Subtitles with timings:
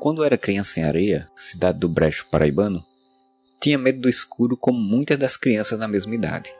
[0.00, 2.82] Quando era criança em Areia, cidade do Brejo Paraibano,
[3.60, 6.50] tinha medo do escuro como muitas das crianças da mesma idade.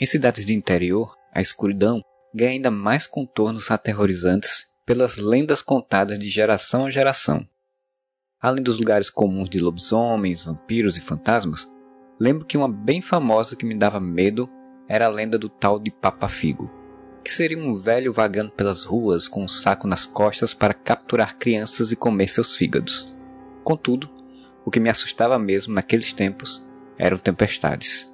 [0.00, 2.02] Em cidades de interior, a escuridão
[2.34, 7.48] ganha ainda mais contornos aterrorizantes pelas lendas contadas de geração a geração.
[8.40, 11.70] Além dos lugares comuns de lobisomens, vampiros e fantasmas,
[12.18, 14.50] lembro que uma bem famosa que me dava medo
[14.88, 16.75] era a lenda do tal de Papa Figo
[17.26, 21.90] que seria um velho vagando pelas ruas com um saco nas costas para capturar crianças
[21.90, 23.12] e comer seus fígados.
[23.64, 24.08] Contudo,
[24.64, 26.64] o que me assustava mesmo naqueles tempos
[26.96, 28.08] eram tempestades.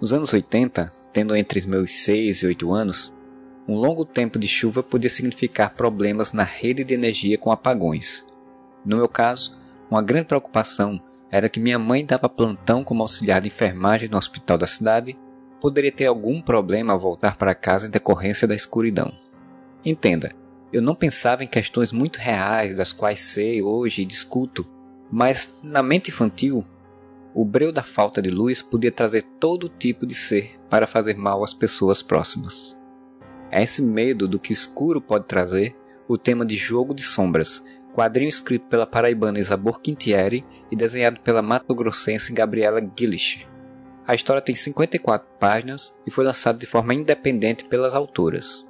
[0.00, 3.14] Nos anos 80, tendo entre meus 6 e 8 anos,
[3.68, 8.26] um longo tempo de chuva podia significar problemas na rede de energia com apagões.
[8.84, 9.56] No meu caso,
[9.88, 14.58] uma grande preocupação era que minha mãe dava plantão como auxiliar de enfermagem no hospital
[14.58, 15.16] da cidade
[15.60, 19.12] poderia ter algum problema ao voltar para casa em decorrência da escuridão.
[19.84, 20.32] Entenda,
[20.72, 24.66] eu não pensava em questões muito reais das quais sei hoje e discuto,
[25.10, 26.64] mas na mente infantil,
[27.34, 31.42] o breu da falta de luz podia trazer todo tipo de ser para fazer mal
[31.44, 32.76] às pessoas próximas.
[33.50, 35.74] É esse medo do que o escuro pode trazer
[36.06, 37.64] o tema de Jogo de Sombras,
[37.94, 43.46] quadrinho escrito pela paraibana Isabor Quintieri e desenhado pela mato-grossense Gabriela Gillish.
[44.08, 48.66] A história tem 54 páginas e foi lançada de forma independente pelas autoras.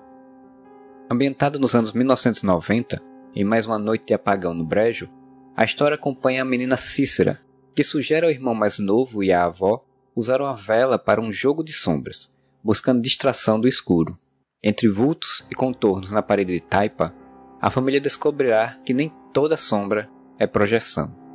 [1.08, 3.00] Ambientada nos anos 1990,
[3.36, 5.09] em mais uma noite de apagão no Brejo,
[5.56, 7.41] a história acompanha a menina Cícera,
[7.72, 11.62] que sugere ao irmão mais novo e à avó usar uma vela para um jogo
[11.62, 14.19] de sombras, buscando distração do escuro.
[14.61, 17.14] Entre vultos e contornos na parede de taipa,
[17.61, 21.28] a família descobrirá que nem toda sombra é projeção.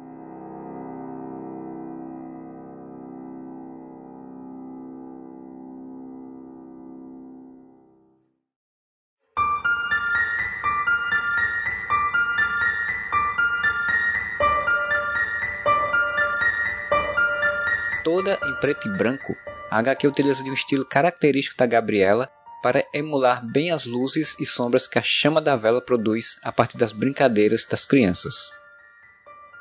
[18.04, 19.36] Toda em preto e branco,
[19.70, 22.30] a HQ utiliza de um estilo característico da Gabriela
[22.62, 26.78] para emular bem as luzes e sombras que a chama da vela produz a partir
[26.78, 28.52] das brincadeiras das crianças.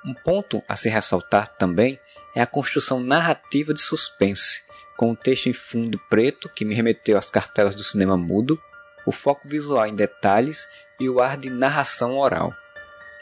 [0.04, 1.98] Um ponto a se ressaltar também
[2.34, 4.62] é a construção narrativa de suspense,
[4.96, 8.60] com o um texto em fundo preto que me remeteu às cartelas do cinema mudo,
[9.06, 10.66] o foco visual em detalhes
[11.00, 12.52] e o ar de narração oral.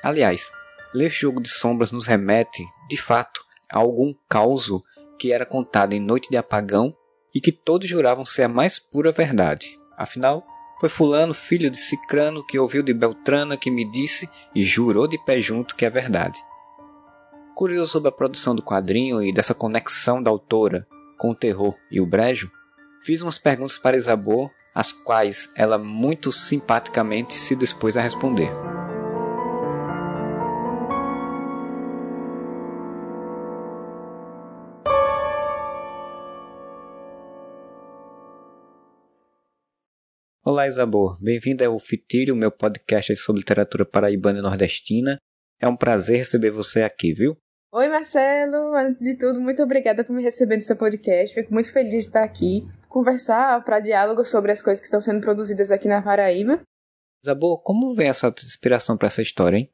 [0.02, 0.50] Aliás,
[0.92, 4.82] ler Jogo de Sombras nos remete, de fato, a algum causo
[5.20, 6.96] que era contada em noite de apagão
[7.34, 9.78] e que todos juravam ser a mais pura verdade.
[9.98, 10.42] Afinal,
[10.80, 15.22] foi Fulano, filho de Cicrano, que ouviu de Beltrana que me disse e jurou de
[15.22, 16.42] pé junto que é verdade.
[17.54, 20.86] Curioso sobre a produção do quadrinho e dessa conexão da autora
[21.18, 22.50] com o terror e o brejo,
[23.04, 28.50] fiz umas perguntas para Isabor, as quais ela muito simpaticamente se dispôs a responder.
[40.50, 41.16] Olá, Isabor.
[41.22, 45.16] Bem-vindo ao Fitilho, meu podcast sobre literatura paraibana e nordestina.
[45.60, 47.36] É um prazer receber você aqui, viu?
[47.72, 48.74] Oi, Marcelo.
[48.74, 51.36] Antes de tudo, muito obrigada por me receber no seu podcast.
[51.36, 55.20] Fico muito feliz de estar aqui, conversar para diálogo sobre as coisas que estão sendo
[55.20, 56.60] produzidas aqui na Paraíba.
[57.24, 59.70] Isabor, como vem essa inspiração para essa história, hein?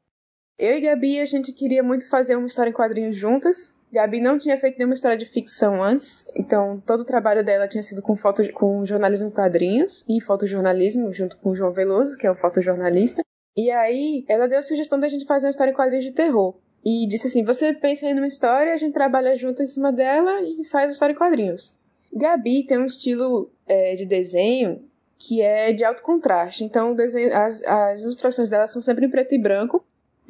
[0.58, 3.82] Eu e Gabi, a gente queria muito fazer uma história em quadrinhos juntas.
[3.96, 7.82] Gabi não tinha feito nenhuma história de ficção antes, então todo o trabalho dela tinha
[7.82, 12.30] sido com foto, com jornalismo quadrinhos e fotojornalismo, junto com o João Veloso, que é
[12.30, 13.22] um fotojornalista.
[13.56, 16.54] E aí ela deu a sugestão da gente fazer uma história em quadrinhos de terror.
[16.84, 20.42] E disse assim: você pensa em uma história, a gente trabalha junto em cima dela
[20.42, 21.74] e faz uma história em quadrinhos.
[22.12, 24.84] Gabi tem um estilo é, de desenho
[25.18, 26.64] que é de alto contraste.
[26.64, 29.85] Então, desenho, as, as ilustrações dela são sempre em preto e branco,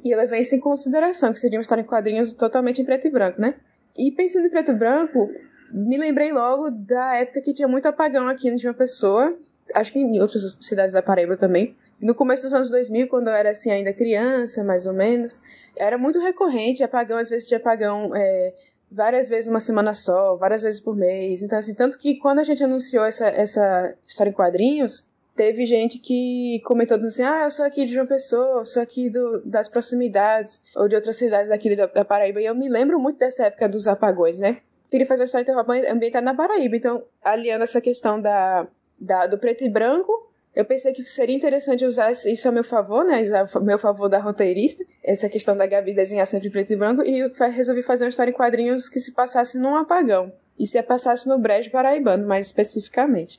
[0.07, 3.07] e eu levei isso em consideração, que seria uma história em quadrinhos totalmente em preto
[3.07, 3.55] e branco, né?
[3.97, 5.31] E pensando em preto e branco,
[5.71, 9.37] me lembrei logo da época que tinha muito apagão aqui de uma pessoa,
[9.75, 11.71] acho que em outras cidades da Paraíba também.
[12.01, 15.41] No começo dos anos 2000, quando eu era assim ainda criança, mais ou menos,
[15.77, 18.55] era muito recorrente apagão, às vezes de apagão é,
[18.91, 21.43] várias vezes uma semana só, várias vezes por mês.
[21.43, 25.99] Então, assim, tanto que quando a gente anunciou essa, essa história em quadrinhos, teve gente
[25.99, 29.69] que comentou assim: ah, eu sou aqui de João Pessoa, eu sou aqui do, das
[29.69, 32.41] proximidades, ou de outras cidades aqui da, da, Paraíba.
[32.41, 34.59] E eu me lembro muito dessa época dos apagões, né?
[34.91, 36.77] Queria fazer uma história de terror ambientada na Paraíba.
[36.77, 38.67] Então, aliando essa questão da,
[38.99, 40.13] da, do preto e branco,
[40.55, 43.23] eu pensei que seria interessante usar isso a meu favor, né?
[43.55, 47.31] A meu favor da roteirista, essa questão da Gabi desenhar sempre preto e branco, e
[47.51, 50.33] resolvi fazer uma história em quadrinhos que se passasse num apagão.
[50.59, 53.39] E se passasse no Brejo Paraibano, mais especificamente.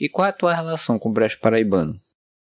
[0.00, 1.94] E qual é a tua relação com o Brejo Paraibano?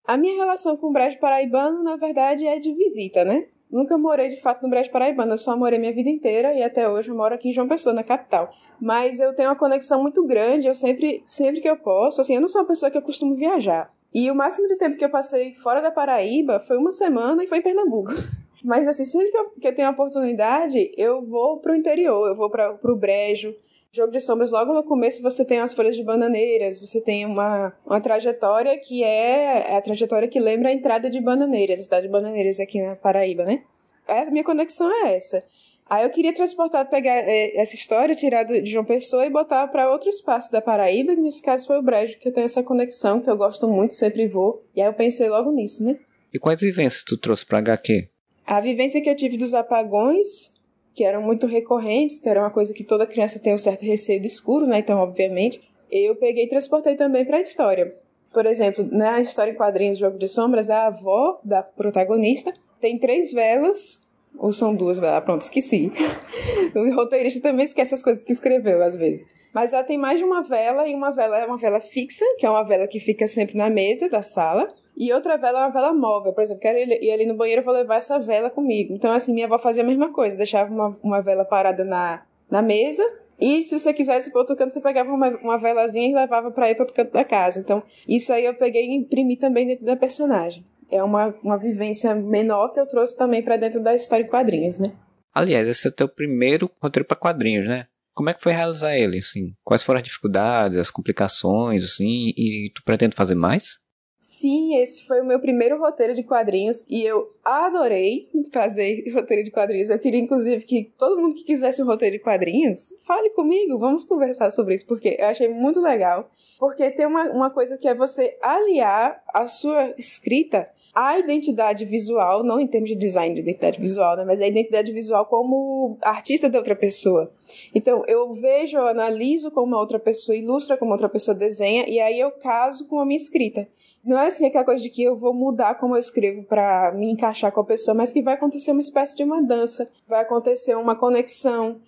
[0.05, 3.47] A minha relação com o Brejo Paraibano, na verdade, é de visita, né?
[3.71, 6.89] Nunca morei de fato no Brejo Paraibano, eu só morei minha vida inteira e até
[6.89, 8.51] hoje eu moro aqui em João Pessoa, na capital.
[8.81, 12.41] Mas eu tenho uma conexão muito grande, eu sempre, sempre que eu posso, assim, eu
[12.41, 13.93] não sou uma pessoa que eu costumo viajar.
[14.15, 17.47] E o máximo de tempo que eu passei fora da Paraíba foi uma semana e
[17.47, 18.13] foi em Pernambuco.
[18.65, 22.35] Mas assim, sempre que eu, que eu tenho a oportunidade, eu vou pro interior, eu
[22.35, 23.55] vou para pro Brejo,
[23.93, 27.73] Jogo de Sombras, logo no começo você tem as folhas de bananeiras, você tem uma,
[27.85, 32.07] uma trajetória que é, é a trajetória que lembra a entrada de Bananeiras, a cidade
[32.07, 33.63] de Bananeiras aqui na Paraíba, né?
[34.07, 35.43] A minha conexão é essa.
[35.89, 39.91] Aí eu queria transportar, pegar é, essa história, tirar de João Pessoa e botar para
[39.91, 43.21] outro espaço da Paraíba, que nesse caso foi o Brejo, que eu tenho essa conexão,
[43.21, 44.65] que eu gosto muito, sempre vou.
[44.75, 45.97] E aí eu pensei logo nisso, né?
[46.35, 48.09] E quais vivências tu trouxe pra HQ?
[48.45, 50.56] A vivência que eu tive dos apagões,
[50.97, 54.19] que eram muito recorrentes, que era uma coisa que toda criança tem um certo receio
[54.19, 54.79] do escuro, né?
[54.79, 55.61] Então, obviamente,
[55.93, 57.95] eu peguei e transportei também para a história.
[58.33, 62.51] Por exemplo, na história em quadrinhos Jogo de Sombras, a avó da protagonista
[62.81, 64.09] tem três velas,
[64.39, 65.93] ou são duas velas, pronto, esqueci.
[66.75, 69.27] o roteirista também esquece as coisas que escreveu, às vezes.
[69.53, 72.47] Mas ela tem mais de uma vela, e uma vela é uma vela fixa, que
[72.47, 74.67] é uma vela que fica sempre na mesa da sala,
[74.97, 76.33] e outra vela é uma vela móvel.
[76.33, 78.95] Por exemplo, quero ir ali no banheiro, eu vou levar essa vela comigo.
[78.95, 80.37] Então, assim, minha avó fazia a mesma coisa.
[80.37, 83.03] Deixava uma, uma vela parada na, na mesa.
[83.39, 86.51] E se você quisesse ir para outro canto, você pegava uma, uma velazinha e levava
[86.51, 87.61] para ir para outro canto da casa.
[87.61, 90.65] Então, isso aí eu peguei e imprimi também dentro da personagem.
[90.91, 94.79] É uma, uma vivência menor que eu trouxe também para dentro da história em quadrinhos,
[94.79, 94.93] né?
[95.35, 97.87] Aliás, esse é o teu primeiro roteiro para quadrinhos, né?
[98.15, 99.53] Como é que foi realizar ele, assim?
[99.63, 102.33] Quais foram as dificuldades, as complicações, assim?
[102.35, 103.85] E tu pretende fazer mais?
[104.19, 109.51] Sim, esse foi o meu primeiro roteiro de quadrinhos e eu adorei fazer roteiro de
[109.51, 109.91] quadrinhos.
[109.91, 114.05] Eu queria, inclusive, que todo mundo que quisesse um roteiro de quadrinhos, fale comigo, vamos
[114.05, 116.31] conversar sobre isso, porque eu achei muito legal.
[116.59, 120.65] Porque tem uma, uma coisa que é você aliar a sua escrita
[120.95, 124.91] à identidade visual, não em termos de design de identidade visual, né, mas a identidade
[124.93, 127.31] visual como artista da outra pessoa.
[127.75, 132.01] Então, eu vejo, eu analiso como uma outra pessoa ilustra, como outra pessoa desenha, e
[132.01, 133.69] aí eu caso com a minha escrita
[134.07, 137.11] não é assim aquela coisa de que eu vou mudar como eu escrevo para me
[137.11, 140.77] encaixar com a pessoa, mas que vai acontecer uma espécie de uma dança, vai acontecer
[140.77, 141.81] uma conexão,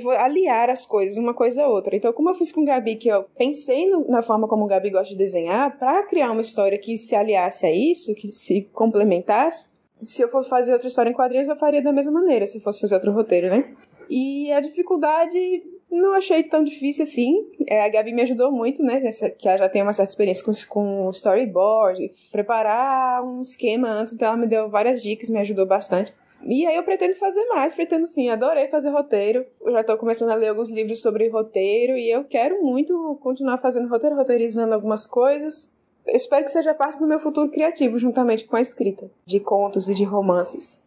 [0.00, 1.96] vou aliar as coisas, uma coisa a outra.
[1.96, 4.68] Então, como eu fiz com o Gabi, que eu pensei no, na forma como o
[4.68, 8.62] Gabi gosta de desenhar, para criar uma história que se aliasse a isso, que se
[8.72, 9.66] complementasse,
[10.02, 12.80] se eu fosse fazer outra história em quadrinhos, eu faria da mesma maneira, se fosse
[12.80, 13.74] fazer outro roteiro, né?
[14.08, 17.46] E a dificuldade não achei tão difícil assim.
[17.68, 19.00] É, a Gabi me ajudou muito, né?
[19.00, 24.12] Nessa, que ela já tem uma certa experiência com, com storyboard, preparar um esquema antes,
[24.12, 26.12] então ela me deu várias dicas, me ajudou bastante.
[26.44, 29.44] E aí eu pretendo fazer mais, pretendo sim, adorei fazer roteiro.
[29.60, 33.58] Eu já estou começando a ler alguns livros sobre roteiro e eu quero muito continuar
[33.58, 35.76] fazendo roteiro, roteirizando algumas coisas.
[36.06, 39.88] Eu espero que seja parte do meu futuro criativo, juntamente com a escrita de contos
[39.88, 40.82] e de romances.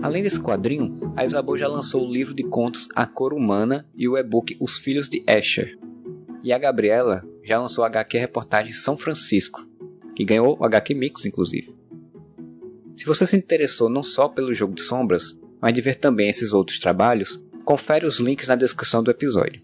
[0.00, 4.08] Além desse quadrinho, a Isabel já lançou o livro de contos A Cor Humana e
[4.08, 5.76] o e-book Os Filhos de Escher.
[6.42, 9.66] E a Gabriela já lançou a HQ Reportagem São Francisco,
[10.14, 11.74] que ganhou o HQ Mix, inclusive.
[12.96, 16.52] Se você se interessou não só pelo Jogo de Sombras, mas de ver também esses
[16.52, 19.62] outros trabalhos, confere os links na descrição do episódio.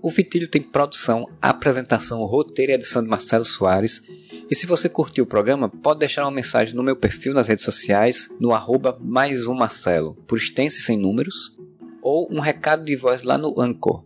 [0.00, 4.02] O Fitilho tem produção, apresentação, roteiro e edição de Marcelo Soares
[4.48, 7.64] e se você curtiu o programa, pode deixar uma mensagem no meu perfil nas redes
[7.64, 11.56] sociais, no arroba mais um Marcelo, por extenso sem números,
[12.00, 14.04] ou um recado de voz lá no Anchor.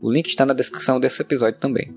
[0.00, 1.94] O link está na descrição desse episódio também.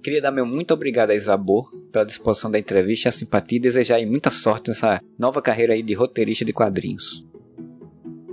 [0.00, 3.60] Queria dar meu muito obrigado a Isabor pela disposição da entrevista e a simpatia e
[3.60, 7.26] desejar aí muita sorte nessa nova carreira aí de roteirista de quadrinhos.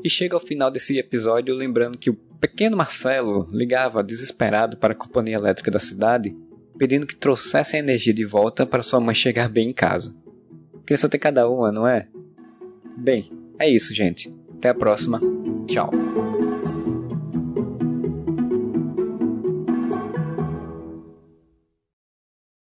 [0.03, 4.95] E chega ao final desse episódio lembrando que o pequeno Marcelo ligava desesperado para a
[4.95, 6.35] companhia elétrica da cidade
[6.77, 10.15] pedindo que trouxessem a energia de volta para sua mãe chegar bem em casa.
[10.85, 12.07] Criança tem cada uma, não é?
[12.97, 14.33] Bem, é isso, gente.
[14.57, 15.19] Até a próxima.
[15.67, 16.06] Tchau.